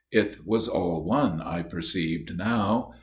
[0.11, 2.93] It was all one, I perceived now.